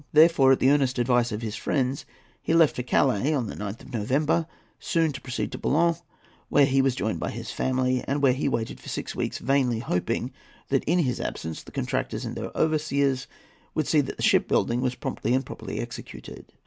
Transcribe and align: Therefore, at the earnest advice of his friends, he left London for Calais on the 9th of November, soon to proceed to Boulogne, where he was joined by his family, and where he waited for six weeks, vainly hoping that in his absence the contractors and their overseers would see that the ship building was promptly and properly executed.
Therefore, 0.13 0.51
at 0.53 0.59
the 0.59 0.71
earnest 0.71 0.97
advice 0.97 1.31
of 1.31 1.43
his 1.43 1.55
friends, 1.55 2.07
he 2.41 2.55
left 2.55 2.75
London 2.75 2.85
for 2.87 2.89
Calais 2.89 3.35
on 3.35 3.45
the 3.45 3.55
9th 3.55 3.81
of 3.81 3.93
November, 3.93 4.47
soon 4.79 5.11
to 5.11 5.21
proceed 5.21 5.51
to 5.51 5.59
Boulogne, 5.59 5.95
where 6.49 6.65
he 6.65 6.81
was 6.81 6.95
joined 6.95 7.19
by 7.19 7.29
his 7.29 7.51
family, 7.51 8.03
and 8.07 8.19
where 8.19 8.33
he 8.33 8.49
waited 8.49 8.79
for 8.79 8.89
six 8.89 9.15
weeks, 9.15 9.37
vainly 9.37 9.77
hoping 9.77 10.31
that 10.69 10.83
in 10.85 10.97
his 10.97 11.21
absence 11.21 11.61
the 11.61 11.71
contractors 11.71 12.25
and 12.25 12.35
their 12.35 12.49
overseers 12.57 13.27
would 13.75 13.87
see 13.87 14.01
that 14.01 14.17
the 14.17 14.23
ship 14.23 14.47
building 14.47 14.81
was 14.81 14.95
promptly 14.95 15.35
and 15.35 15.45
properly 15.45 15.79
executed. 15.79 16.51